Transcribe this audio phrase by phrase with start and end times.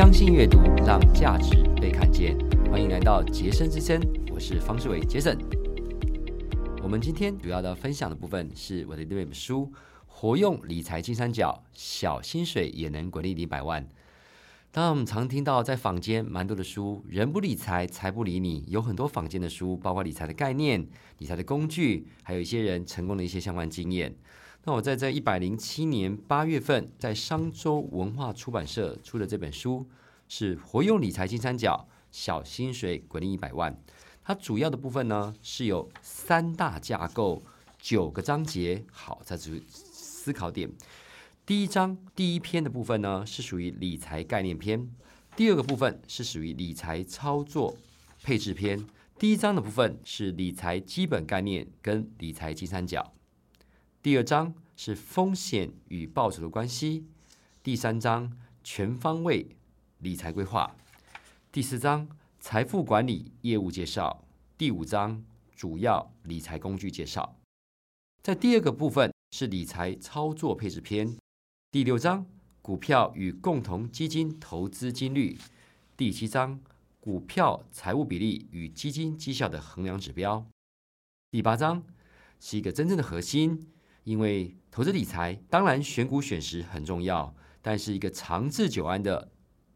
[0.00, 2.34] 相信阅读，让价值被看见。
[2.70, 4.00] 欢迎来到杰森之声，
[4.32, 5.36] 我是方世伟杰森。
[6.82, 9.66] 我们今天主要的分享的部分是我的一本书
[10.06, 13.86] 《活用理财金三角》，小薪水也能滚利一百万。
[14.72, 18.64] 当然，我们常听到在坊间蛮多的书，人不理财，财不理你。
[18.68, 24.16] 有很多坊间的书，包括理财的概念、理财的工具，还有一些人成功的一些相关经验。
[24.64, 29.88] 那我在这一百零七年八月份，在商周文化出版社出的这本书
[30.28, 33.72] 是《活用理财金三角：小薪水滚利一百万》。
[34.22, 37.42] 它主要的部分呢是有三大架构，
[37.78, 38.84] 九个章节。
[38.92, 40.70] 好，在这思考点。
[41.46, 44.86] 第一章第一篇的部分呢，是属于理财概念篇；
[45.34, 47.74] 第二个部分是属于理财操作
[48.22, 48.86] 配置篇。
[49.18, 53.02] 第一章的部分是理财基本概念跟理财金三角；
[54.02, 57.04] 第二章是风险与报酬的关系；
[57.62, 58.34] 第三章
[58.64, 59.54] 全方位
[59.98, 60.74] 理财规划；
[61.52, 64.24] 第四章财富管理业务介绍；
[64.56, 65.22] 第五章
[65.54, 67.36] 主要理财工具介绍。
[68.22, 71.14] 在第二个部分是理财操作配置篇。
[71.70, 72.24] 第六章
[72.62, 75.36] 股票与共同基金投资金率，
[75.98, 76.58] 第七章
[77.00, 80.46] 股票财务比例与基金绩效的衡量指标，
[81.30, 81.84] 第八章
[82.40, 83.66] 是一个真正的核心，
[84.04, 89.30] 因为投资理财当然选股选时很重要，但是一个长治久安的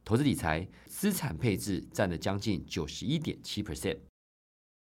[0.05, 3.99] 投资理财资产配置占了将近九十一点七 percent。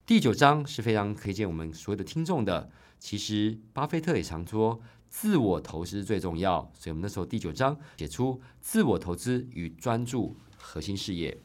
[0.05, 4.81] 第九章是非常推荐我们所有的听众的，其实巴菲特也常说。
[5.15, 11.37] 自我投资最重要，所以我们那时候第九章写出自我投资与专注核心事业。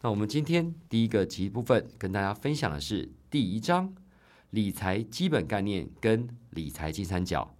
[0.00, 3.94] 那我们今天第一个集部分跟大家分享的是第一章
[4.50, 7.54] 理财基本概念跟理财金三角。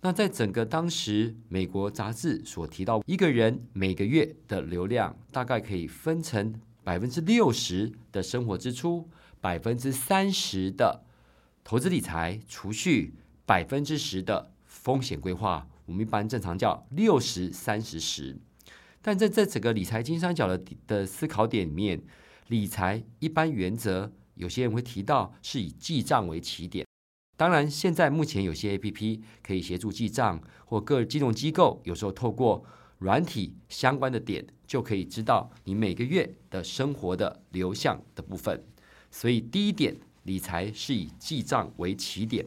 [0.00, 9.08] 那在整个当时美国杂志所提到，一个人每个月的流量大概可以分成百分之六十的生活支出，
[9.40, 11.04] 百分之三十的
[11.64, 14.52] 投资理财储蓄，百分之十的。
[14.70, 18.38] 风险规划，我们一般正常叫六十三十十，
[19.02, 22.00] 但在这整个理财金三角的的思考点里面，
[22.46, 26.84] 理财一般原则，有些人会提到是以记账为起点。
[27.36, 32.64] 当然，现在目前有些 A P P 可以协助记账，或各金融机构有时候透过
[32.98, 38.62] 软体相关的点，就可以知道你每个月的生活的流向的部分。
[39.10, 42.44] 所以第一点，理财是以记账为起点。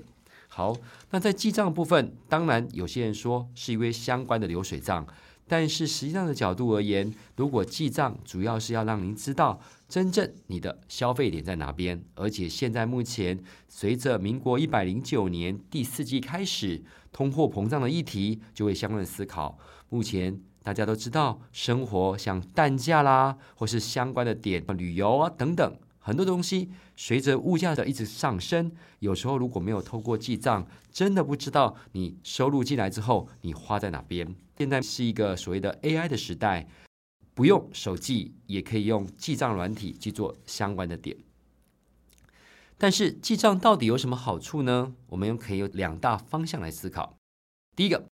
[0.48, 0.76] 好，
[1.10, 5.08] 那在记账部分，当然有些人说是因为相关的流水账，
[5.48, 19.58] 但是实际上的角度而言，如果记账主要是要让您知道真正你的消费点在哪边，而且现在目前随着民国一百零九年第四季开始，通货膨胀的议题就会相关的思考。
[19.90, 25.76] 目前大家都知道，生活像蛋价啦，或是相关的点旅游啊等等。
[26.06, 34.36] 很多东西随着物价的一直上升，有时候如果没有透过记账，真的不知道你收入进来之后你花在哪边。
[34.58, 36.68] 现在是一个所谓的 AI 的时代，
[37.34, 41.16] 不用手记也可以用记账软体去做相关的点。
[42.78, 44.94] 但是记账到底有什么好处呢？
[45.08, 47.16] 我们可以有两大方向来思考。
[47.78, 48.06] 第一个，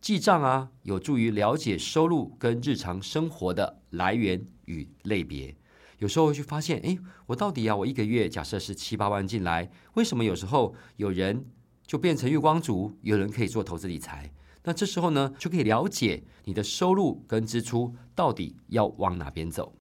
[0.00, 5.54] 记账啊，有助于了解收入跟日常生活的来源与类别。
[5.98, 11.46] 有时候会去发现，哎，我到底要我一个月假设是七八万进来，为什么有时候有人
[11.86, 14.32] 就变成月光族，有人可以做投资理财？
[14.64, 19.74] 那这时候呢，就可以了解你的收入跟支出到底要往哪边走。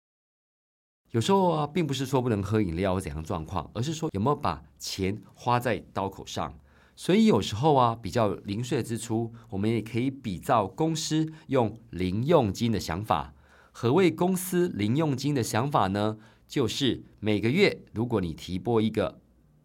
[1.12, 6.58] 有时候啊，并不是说不能喝饮料或怎样状况，而是说有没有把钱花在刀口上。
[6.96, 13.34] 所以有时候啊，比较零碎的支出，我们也可以比照公司用零用金的想法。
[13.78, 16.16] 何谓公司零用金的想法呢？
[16.48, 19.20] 就是每个月，如果你提拨一个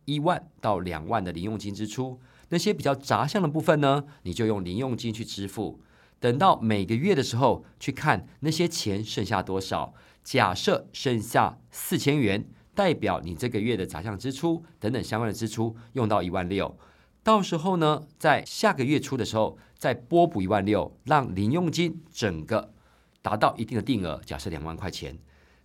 [0.05, 5.81] 一万到两万的零用金支出，那些比较杂项的部分呢，你就用零用金去支付。
[6.19, 9.95] 等到每个月的时候，去看那些钱剩下多少。
[10.25, 16.77] 假设剩下四千元，代表你这个月的杂项支出等等相关的支出用到一万六。
[17.23, 22.75] 到时候呢，在下个月初的时候再拨补一万六，让零用金整个。
[23.23, 25.19] 达到一定的定额，假设两万块钱，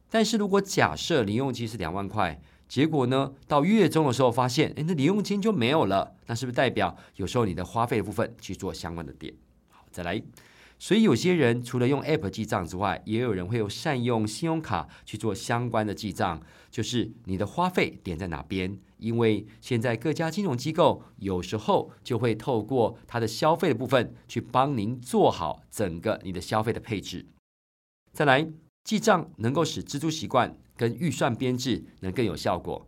[0.10, 9.34] 但是如果假设零用金是两万块，结果呢，到月中的时候发现，哎，那零用金就没有了，那是不是代表有时候你的花费的部分去做相关的点？
[9.70, 10.22] 好，再来，
[10.80, 16.42] 所以有些人除了用 App 记账之外，也有人会有善用信用卡去做相关的记账，
[16.72, 18.78] 就是你的花费点在哪边？
[18.98, 27.26] 因为现在各家金融机构有时候就会透过它的消费的部分去帮您做好整个你的消费的配置。
[28.16, 28.48] 再来，
[28.86, 32.88] 记账能够使支出习惯跟预算编制能更有效果。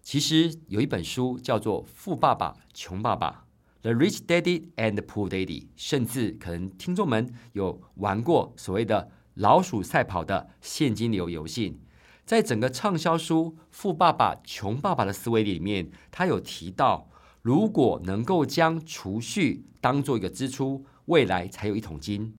[0.00, 3.46] 其实有一本书叫做《富爸爸穷爸爸》
[3.82, 11.80] （The Rich Daddy and the Poor Daddy），甚至可能听众们有玩过所谓的老鼠赛跑的现金流游戏。
[12.24, 17.10] 在整个畅销书《富爸爸穷爸爸》的思维里面，他有提到，
[17.42, 22.36] 如果能够将储蓄当做一个支出，未来才有一桶金，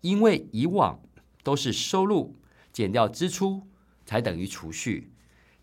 [0.00, 1.00] 因为以往
[1.42, 2.36] 都是收入
[2.72, 3.66] 减掉支出
[4.04, 5.12] 才等于储蓄。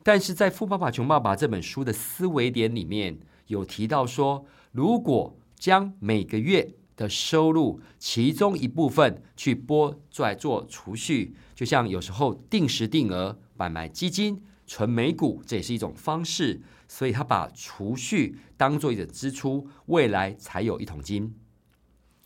[0.03, 16.61] 但是在《富爸爸穷爸爸》这本书的思维点里面有提到说，如果将每个月的收入其中一部分去拨出来做储蓄，就像有时候定时定额买买基金、存美股，这也是一种方式。
[16.87, 21.35] 所以他把储蓄当做一个支出，未来才有一桶金。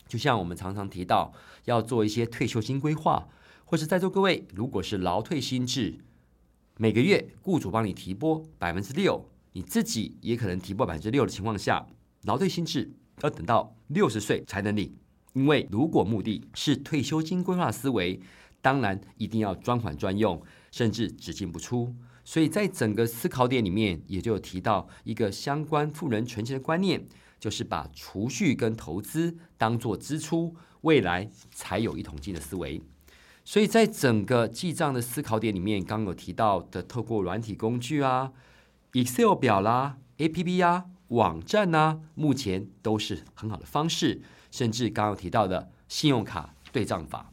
[0.08, 1.34] 就像我们常常提到
[1.64, 3.28] 要做一些退休金规划，
[3.64, 5.98] 或是在座各位如果是劳退新制。
[6.76, 11.86] 每个月雇主帮你提拨百分之六，你自己也可能提拨百分之六的情况下，
[12.22, 14.96] 劳退新制要等到六十岁才能领。
[15.34, 18.20] 因为如果目的是退休金规划思维，
[18.60, 21.94] 当然一定要专款专用，甚至只进不出。
[22.24, 27.06] 所以在整个思考点里面，也就有提到一个相关富人存钱的观念，
[27.38, 32.80] 就是把储蓄跟投资当做支出，未来才有一桶金的思维。
[33.44, 38.32] 所以在整个记账的思考点里面，刚有提到的，透过软体工具啊、
[38.92, 44.22] Excel 表啦、APP 啊、网站啊，目前都是很好的方式。
[44.50, 47.32] 甚至刚刚提到的信用卡对账法。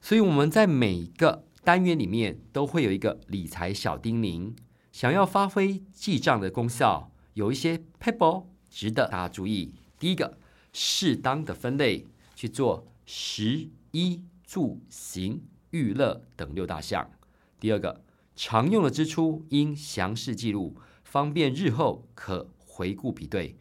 [0.00, 4.52] 所以我们在每个单元里面都会有一个理财小叮咛，
[4.90, 9.72] 想要发挥记账的功效，有一些 pebble 值得大家注意。
[9.98, 10.36] 第一个，
[10.72, 12.04] 适当的分类
[12.34, 14.20] 去做十一。
[14.46, 17.10] 住行娱乐等六大项。
[17.58, 18.04] 第二个，
[18.36, 23.56] 常用的支出应详细记录，方便日后可回顾比对。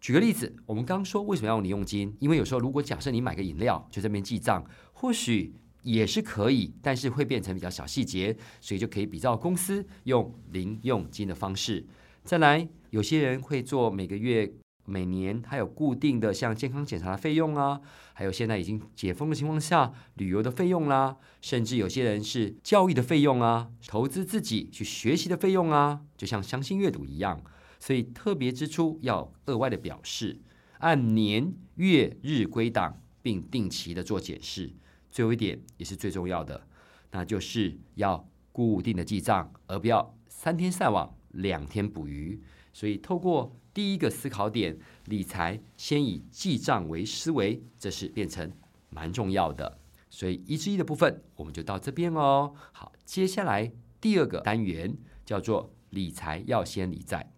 [0.00, 2.16] 举个例子，我们刚说为什么要用零用金？
[2.18, 11.86] 因为有时候如果假设你买个饮料就这边记账，或许也是可以，但是会变成比较小细节，所以就可以比照公司用零用金的方式。
[12.24, 14.52] 再来，有些人会做每个月。
[14.84, 17.80] 每年还有固定的像健康检查的费用啊，
[18.14, 27.40] 还有现在已经解封的情况下旅游的费用啦，甚至有些人是教育的费用啊，投资自己去学习的费用啊，就像相信阅读一样，
[27.78, 30.40] 所以特别支出要额外的表示，
[30.78, 34.72] 按年月日归档，并定期的做检视。
[35.10, 36.66] 最后一点也是最重要的，
[37.12, 42.42] 那就是要固定的记账，而不要三天晒网，两天捕鱼。
[42.72, 48.52] 所以透过第一个思考点，理财先以记账为思维，这是变成
[48.90, 49.78] 蛮重要的。
[50.10, 52.52] 所以一之一的部分我们就到这边哦。
[52.72, 57.32] 好，接下来第二个单元叫做理财要先理债。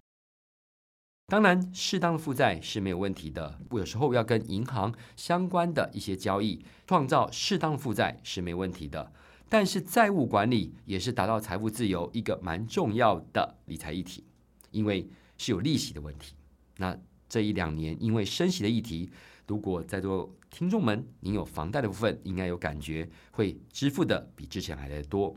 [1.29, 3.61] 当然，适当的负债是没有问题的。
[3.71, 9.13] 我有时候要跟银行相关的一些交易，创造适当的负债是没问题的。
[9.49, 14.25] 但是债务管理也是达到财富自由一个蛮重要的理财议题，
[14.73, 15.09] 因为。
[15.39, 16.35] 是有利息的问题。
[16.77, 16.97] 那
[17.29, 19.11] 这一两年因为升息的议题，
[19.47, 25.37] 如果在座听众们您有房贷的部分，应该有感觉会支付的比之前还来的多。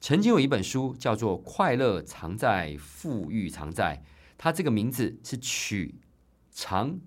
[0.00, 4.02] 曾经有一本书叫做《快乐藏在富裕藏在》，
[4.36, 5.94] 它这个名字是取
[6.50, 6.98] 常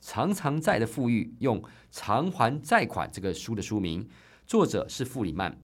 [0.00, 4.08] 常常在的富裕用偿还债款这个书的书名，
[4.46, 5.56] 作者是富里曼，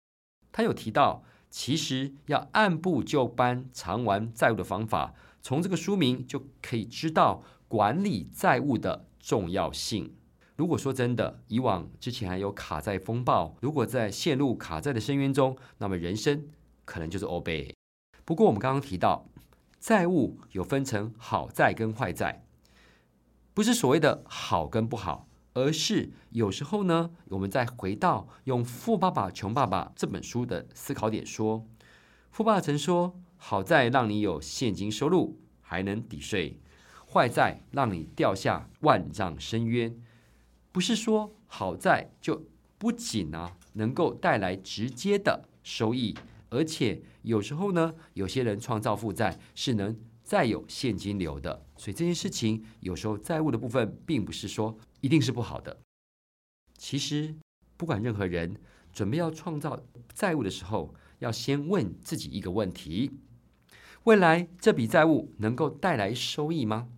[0.53, 5.15] 他有提到，其实要按部就班偿还债务的方法。
[5.43, 10.15] 从这个书名就可以知道管理债务的重要性。
[10.57, 16.47] 如果说真的，以往之前还有卡债风暴，如果在陷入卡债的深渊中，那么人生
[16.85, 17.75] 可能就是欧贝。
[18.27, 19.27] 不过我们刚刚提到，
[19.79, 22.45] 债务有分成好债跟坏债，
[23.55, 31.67] 不是所谓的好跟不好，而是有时候呢，我们再回到用《富爸爸穷爸爸》这本书的思考点说，
[32.31, 33.19] 富爸爸曾说。
[33.43, 36.59] 好在让你有现金收入，还能抵税；
[37.11, 39.97] 坏在让你掉下万丈深渊。
[40.71, 42.47] 不是说好在就
[42.79, 46.15] 不仅啊能够带来直接的收益，
[46.51, 51.65] 而且有时候呢，有些人创造负债是能再有现金流的。
[51.79, 55.81] 所以这件事情有时候债务的部分，并不是说一定是不好的。
[56.77, 57.35] 其实
[57.79, 58.55] 不管任何人
[58.93, 59.83] 准备要创造
[60.13, 63.11] 债务的时候，要先问自己一个问题。
[64.11, 66.88] 未来这笔债务能够带来收益吗？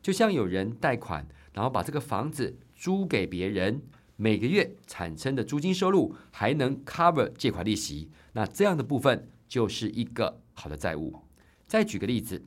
[0.00, 3.82] 就像有人贷款，然后把这个房子租给别人，
[4.14, 11.24] 每个月产生的租金收入还能 cover 借款利息，那这样的部分就是一个好的债务。
[11.66, 12.44] 再举个例子，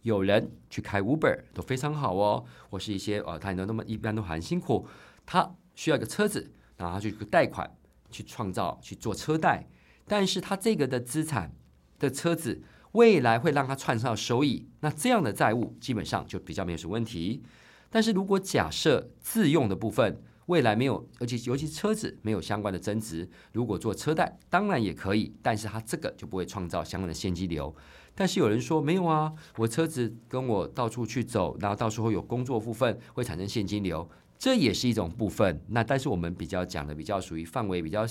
[0.00, 4.88] 有人去开 Uber 都非常好哦，或是一些呃，他能那么一般都很辛苦，
[5.26, 7.76] 他需要一个车子，然后他去贷款
[8.10, 9.68] 去创造去做车贷，
[10.06, 11.54] 但是他这个的资产
[11.98, 12.62] 的车子
[12.94, 17.42] 未来会让他创造收益，那这样的债务基本上就比较没有什么问题。
[17.90, 27.74] 但是如果假设自用的部分未来没有，而且尤其车子没有相关的增值，如果做车贷当然也可以，但是它这个就不会创造相关的现金流。
[28.14, 34.08] 但是有人说没有啊，我车子跟我到处去走，然后到时候有工作部分会产生现金流，
[34.38, 35.60] 这也是一种部分。
[35.68, 38.06] 那但是我们比较讲的比较属于范围比较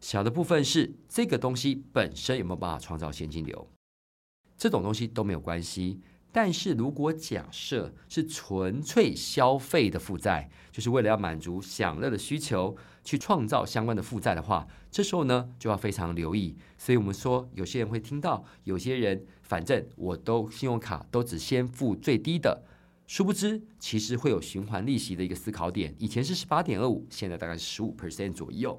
[0.00, 3.66] 小的部分是这个东西本身有没有办法创造现金流，
[4.58, 6.00] 这种东西都没有关系。
[6.30, 16.54] 但是如果假设是纯粹消费的负债，就是为了要满足享乐的需求去创造相关的负债的话，这时候呢就要非常留意。
[16.76, 19.24] 所以我们说，有些人会听到有些人。
[19.48, 22.64] 反正我都信用卡都只先付最低的，
[23.06, 25.94] 殊不知其实会有循环利息的一个思考点。
[25.96, 28.78] 以前是十八点二五，现在大概是十五 percent 左右。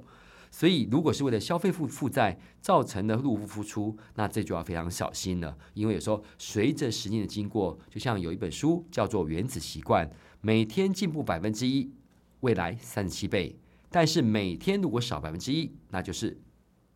[0.52, 5.58] 所以如果是为了消费负负债造成的入不敷出，那这就要非常小心了。
[5.74, 10.08] 因为有时候随着时间的经过，就像有一本书叫做《原子习惯》，
[10.42, 11.92] 每天进步百分之一，
[12.42, 13.56] 未来三十七倍；
[13.90, 16.40] 但是每天如果少百分之一，那就是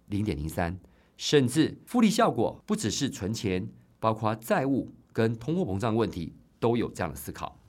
[0.07, 0.79] 零点零三。
[1.15, 3.69] 甚至复利效果不只是存钱，
[3.99, 7.59] 包括债务跟通货膨胀问题都有这样的思考。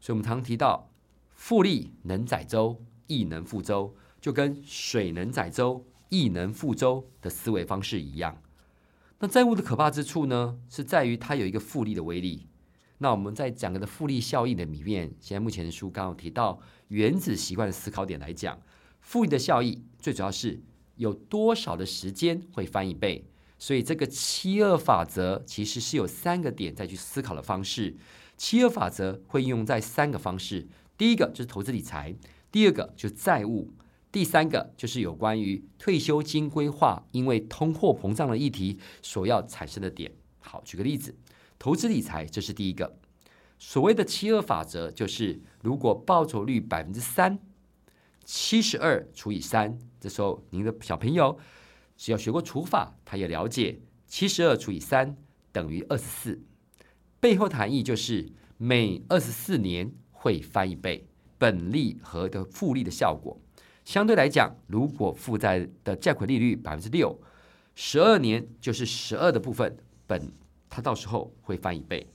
[0.00, 0.90] 所以，我们常提到
[1.28, 8.40] 复利能载舟，亦能覆舟，就跟水能载舟，亦能覆舟的思维方式一样。
[9.20, 12.46] 那债务的可怕之处呢，是在于它有一个复利的威力。
[12.98, 18.60] 那我们在讲的复利效应的里面，现在目前的书刚好提到原子习惯的思考点来讲，
[19.00, 20.60] 复利的效益最主要是。
[20.98, 23.24] 有多少的时间会翻一倍？
[23.56, 27.96] 所以这个七二法则其实是有三个点再去思考的方式。
[28.36, 32.16] 七二法则会应用在三个方式：第一个就是投资理财，
[32.50, 33.70] 第二个就是债务，
[34.10, 40.12] 第三个就是有关于退休金规划，因为通货膨胀的议题所要产生的点。
[40.38, 41.14] 好，举个例子，
[41.58, 42.98] 投资理财这是第一个。
[43.58, 47.38] 所谓的七二法则就是，如果报酬率百分之三。
[48.24, 51.38] 七十二除以三，这时候您的小朋友
[51.96, 55.16] 只要学过除法，他也了解七十二除以三
[55.50, 56.42] 等于二十四。
[57.20, 63.40] 背后含义就是每二十四年会翻一倍，本利和的复利的效果。
[63.88, 67.18] 相对来讲，如果负债的贷款利率百分之六，
[67.74, 70.30] 十二年就是十二的部分本，
[70.68, 72.06] 它到时候会翻一倍。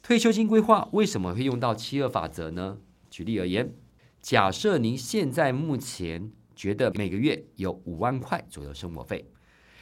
[0.00, 2.78] 退休金规划为什么会用到七二法则呢？
[3.10, 3.74] 举例而言。
[4.20, 9.28] 假设您现在目前觉得每个月有五万块左右生活费，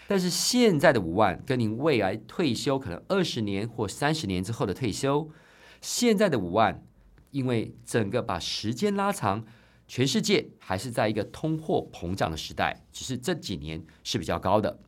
[0.09, 5.29] 但是现在的五万跟您未来退休可能二十年或三十年之后的退休，
[5.83, 6.83] 现在的五万，
[7.31, 9.45] 因为整个把时间拉长，
[9.87, 14.81] 全世界还是在一个通货膨胀的时代，只是这几年是比较高的。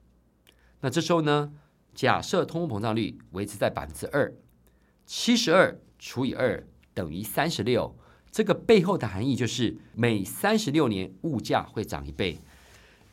[0.81, 1.53] 那这时候呢，
[1.95, 4.35] 假设通货膨胀率维持在百分之二，
[5.05, 7.97] 七十二除以二等于三十六。
[8.31, 12.39] 这个背后的含义就是每三十六年物价会涨一倍，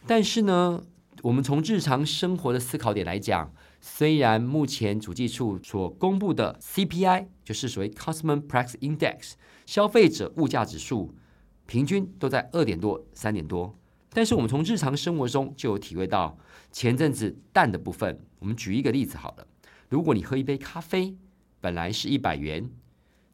[0.05, 0.83] 但是呢，
[1.21, 9.35] 我们从日常生活的思考点来讲，虽然目前主计处所公布的 CPI 就是所谓 Consumer Price Index
[9.65, 11.15] 消费者物价指数
[11.65, 13.77] 平均都在二点多、三点多，
[14.09, 16.37] 但是我们从日常生活中就有体会到，
[16.71, 19.47] 前阵子蛋的部分，我们举一个例子好了，
[19.89, 21.15] 如果你喝一杯咖啡，
[21.61, 22.69] 本来是一百元，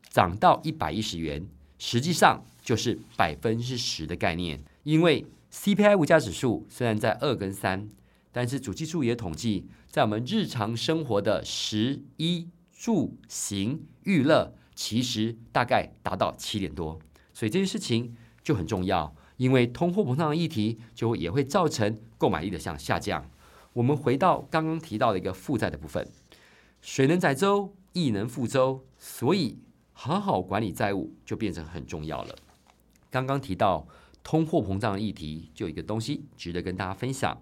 [0.09, 1.48] 涨到一百一十元。
[1.81, 7.88] 实际上就是百分之十的概念，因为 CPI 物价指数虽然在二跟三，
[8.33, 17.00] 但是主计处也统计，在我们日常生活的食衣住行娱乐，其实大概达到七点多，
[17.39, 23.31] 所以这件事情就很重要，因为通货膨胀的议题就也会造成购买力的向下降。
[23.72, 26.05] 我们回到刚刚提到的一个负债的部分，
[26.81, 29.60] 水能载舟，亦能覆舟，所以。
[30.01, 32.34] 好好管理债务就变成很重要了。
[33.12, 33.86] 刚刚提到
[34.24, 37.41] 通货膨胀的议题，就有一个东西值得跟大家分享：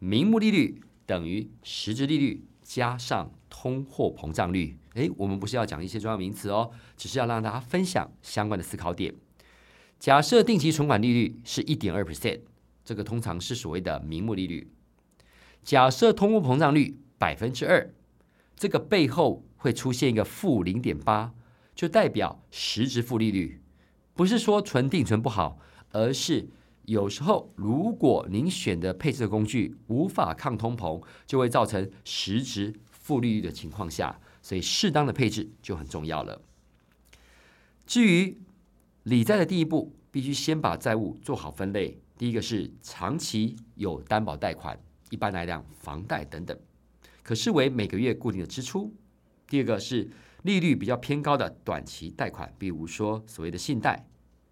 [0.00, 4.76] 名目利率等于实质利率加上通货膨胀率。
[4.94, 9.14] 诶，我们不是要讲一些重要名词哦，只是要让大家分享相关的思考点。
[9.98, 12.40] 假设定期存款利率是一点二 percent，
[12.84, 14.70] 这个通常是所谓的名目利率。
[15.62, 17.92] 假设通货膨胀率百分之二，
[18.56, 21.34] 这个背后会出现一个负零点八。
[21.74, 23.62] 就代表实质负利率，
[24.12, 25.58] 不是说纯定存不好，
[25.92, 26.50] 而是
[26.84, 36.42] 有时候如果您选的配置的工具无法抗通膨，就会造成实质负利率的情况下，所以适当的配置就很重要了。
[37.86, 38.36] 至于
[39.04, 41.98] 理债的第一步，必须先把债务做好分类。
[42.18, 44.78] 第一个是长期有担保贷款，
[45.10, 46.56] 一般来讲房贷等等，
[47.22, 48.94] 可视为每个月固定的支出。
[49.48, 50.08] 第二个是
[50.42, 54.06] 利率比较偏高的短期贷款，比如说所谓的信贷。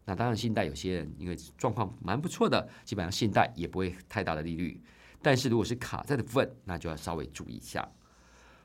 [0.06, 4.82] 那当然，信贷有些人因为状况蛮不错的，基本上信贷也不会太大的利率。
[5.22, 7.88] 但是如果是卡债的部分，那就要稍微注意一下。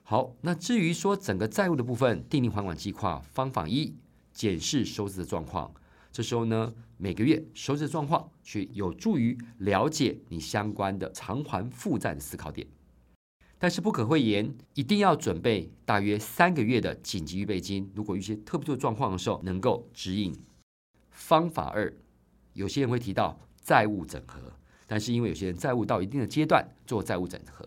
[0.07, 3.95] 好，那至于说整个债务的部分，订立还款计划方法一。
[4.31, 5.73] 检视收支的状况，
[6.11, 12.67] 这时候呢，每个月收支的状况，去有助于了解你相关的偿还负债的思考点。
[13.57, 20.35] 但是不可讳言，一定要准备大约三个月的紧急预备金，如果遇些特殊的状况的时候，能够指引。
[21.09, 21.91] 方法二，
[22.53, 24.51] 有些人会提到债务整合，
[24.85, 27.65] 但是因为有些人债务到一定的阶段做债务整合，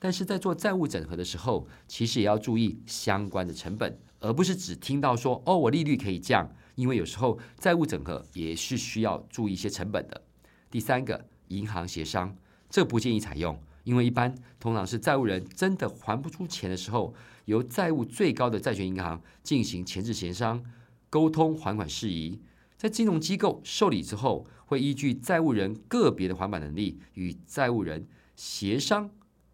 [0.00, 3.96] 但是在做债务整合的时候，其实也要注意相关的成本。
[4.18, 10.22] 而不是只听到说哦，我利率可以降，因为有时候债务整合也是需要注意一些成本的。
[10.70, 12.36] 第三个，银行协商，
[12.68, 17.14] 这不建议采用，因为一般通常是债务人真的还不出钱的时候，
[17.46, 20.62] 由债务最高的债权银行进行前置协商，
[21.08, 22.40] 沟通还款事宜，
[22.76, 29.10] 在金融机构受理之后，会依据债务人个别的还款能力，与债务人协商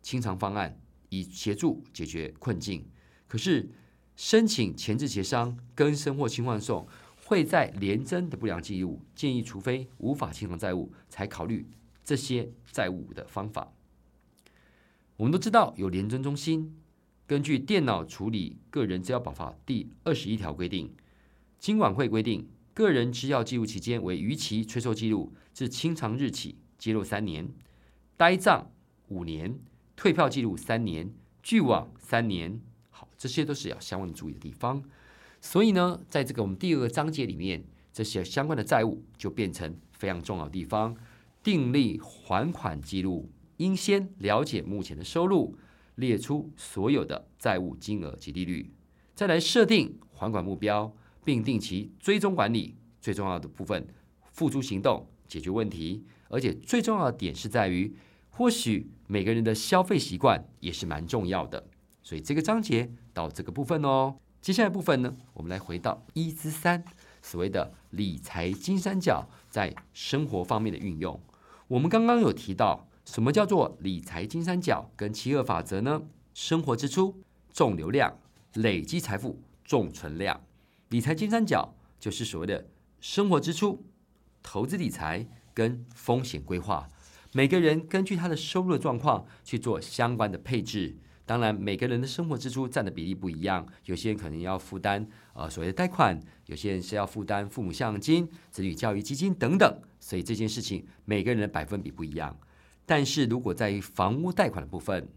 [0.06, 2.86] 清偿方案，以协助解决困境。
[3.26, 3.68] 可是。
[4.18, 6.88] 申请前置协商、更生或清换送，
[7.26, 9.02] 会在廉征的不良记录。
[9.14, 11.68] 建议除非无法清偿债务，才考虑
[12.02, 13.74] 这些债务的方法。
[15.18, 16.78] 我们都知道有廉征中心，
[17.26, 20.90] 根据《电脑处理个人资料保法》第二十一条规定，
[21.58, 27.46] 金管会规定，个人资料记录期间为逾期催收记录，自清偿日起揭露三年，
[28.16, 28.70] 呆账
[29.08, 29.58] 五年，
[29.96, 31.10] 退票记录三年，
[31.42, 32.60] 拒网三年。
[32.90, 34.84] 好，这些都是要相关注意的地方。
[35.40, 40.96] 所以呢，在这个我们第二个章节里面，这些相关的债务就变成非常重要的地方。
[41.42, 45.56] 订立还款记录，应先了解目前的收入，
[45.94, 48.70] 列出所有的债务金额及利率，
[49.14, 50.92] 再来设定还款目标，
[51.24, 52.76] 并定期追踪管理。
[53.00, 53.86] 最重要的部分，
[54.32, 56.04] 付诸行动解决问题。
[56.28, 57.94] 而且最重要的点是在于，
[58.36, 61.66] 或许每个人的消费习惯也是蛮重要的。
[62.02, 66.84] 所以这个章节到这个部分哦，接下来部分呢，我们来回到一之三，
[67.22, 71.18] 所谓的理财金三角在生活方面的运用。
[71.68, 76.02] 我们刚刚有提到，什么叫做理财金三角跟七二法则呢？
[76.34, 77.22] 生活支出
[77.54, 78.18] 重流量，
[78.52, 80.42] 累积财富重存量。
[80.90, 82.68] 理财金三角就是所谓的
[83.00, 83.82] 生活支出、
[84.42, 86.86] 投资理财跟风险规划。
[87.32, 90.96] 每个人根据他的收入的状况去做相关的配置。
[91.24, 102.38] 当然，每个人的生活支出占的比例不一样，有些人可能要负担呃所谓的贷款，有些人是要负担父母孝养金、子女教育基金等等，所以这件事情每个人的百分比不一样。
[102.86, 105.08] 但是如果在于房屋贷款的部分，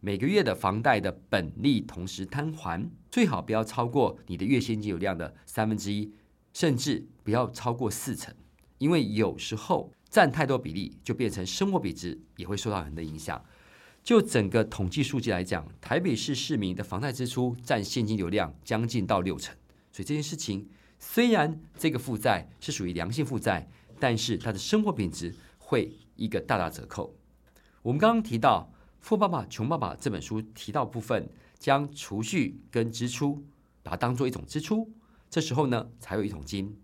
[0.00, 6.12] 每个月的房贷的本利同时摊还，最好不要超过你的月现金流量的三分之一，
[6.52, 8.34] 甚至不要超过四成，
[8.78, 13.44] 因为有时候占太多比例，就变成生活品质也会受到很大的影响。
[14.04, 19.52] 就整个统计数据来讲，台北市市民的房贷支出占现金流量将近到六成，
[19.90, 20.68] 所以这件事情
[21.00, 27.12] 虽然这个负债是属于良性负债，但是他的生活品质会一个大打折扣。
[27.82, 33.42] 我们刚刚提到《富爸爸穷爸爸》这本书提到部分，将储蓄跟支出
[33.82, 34.88] 把它当做一种支出，
[35.28, 36.76] 这时候呢才有一桶金。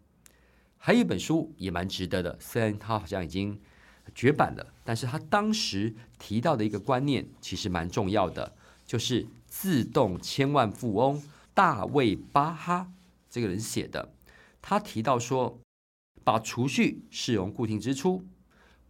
[0.82, 3.60] 还有一本书也蛮值得的，虽然它好像已经。
[4.12, 11.22] 绝版了，但是他当时提到的一个观念其实蛮重要的，就是自动千万富翁
[11.54, 12.90] 大卫巴哈
[13.30, 14.12] 这个人写的。
[14.60, 15.60] 他提到说，
[16.24, 18.24] 把储蓄视为固定支出，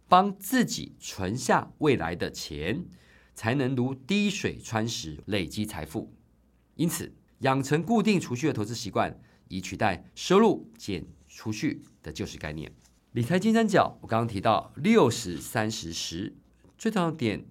[0.07, 2.85] 帮自己存下未来的钱，
[3.35, 6.11] 才能如滴水穿石累积财富。
[6.73, 11.05] 因此，养成固定储蓄的投资习惯，以取代收入减
[11.41, 12.71] 储蓄的旧式概念。
[13.13, 16.35] 理财金三角，我刚刚提到六十三十十，
[16.77, 17.43] 最重要点，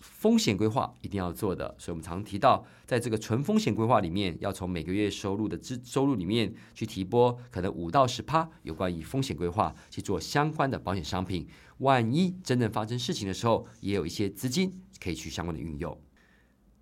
[0.00, 1.76] 风险规划一定要做的。
[1.78, 11.46] 所以我们常提到，在这个纯风险规划里面，要从每个月收入的支收入里面去提拨，可能五到十趴有关于风险规划去做相关的保险商品。
[11.76, 15.96] 万一真正发生事情的时候，也有一些资金可以去相关的运用。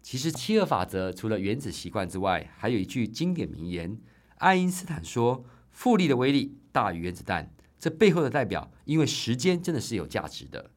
[0.00, 3.98] 其实七二法则除了原子习惯之外，还有一句经典名言：
[4.36, 5.44] 爱因斯坦说。
[5.76, 7.54] 复利的威力大于原子弹。
[7.78, 10.70] 这背后的代表，因为时间真的是有价值的。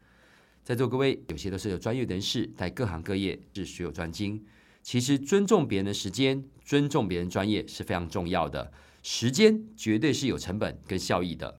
[0.61, 4.45] 在座各位，有些都是有专业人士，在各行各业是学有专精。
[4.83, 8.73] 其实尊重别人的时间，尊重别人专业是非常重要的。
[9.01, 11.57] 时间绝对是有成本跟效益的。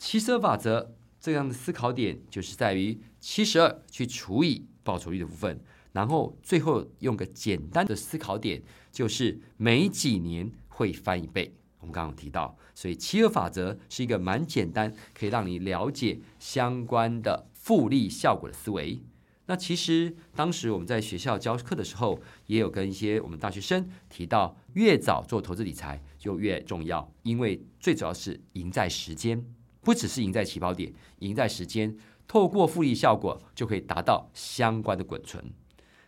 [0.00, 5.60] 七十二法则这样的思考点，就是在于七十二去除以报酬率的部分，
[5.92, 8.60] 然后最后用个简单的思考点，
[8.90, 11.54] 就是每几年会翻一倍。
[11.84, 19.02] 我们刚刚提到，所以七二法则是一个蛮简单，可以让你了解相关的复利效果的思维。
[19.44, 29.44] 那其实当时我们在学校教课的时候，也有跟一些我们大学生提到，越早做投资理财就越重要，因为最主要是赢在时间，
[29.82, 31.94] 不只是赢在起跑点，赢在时间，
[32.26, 35.52] 透过复利效果就可以达到相关的滚存。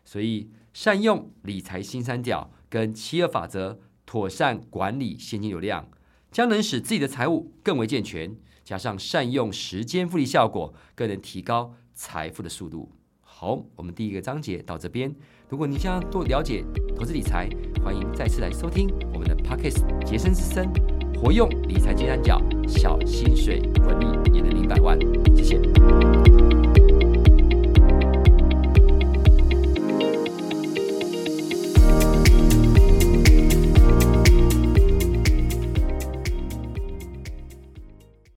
[0.03, 3.79] 所以善用理财新三角跟七二法则。
[4.07, 5.89] 妥善管理现金流量，
[6.31, 8.35] 将能使自己的财务更为健全。
[8.65, 12.91] 加上善用时间复利效果，更能提高财富的速度。
[13.21, 15.15] 好，我们第一个章节到这边。
[15.49, 16.65] 如果你想多了解
[16.97, 17.49] 投资理财，
[17.85, 20.69] 欢迎再次来收听我们的 Pockets 杰森之声，
[21.15, 24.99] 活用理财金三角，小薪水管理也能零百万。
[25.37, 26.36] 谢谢。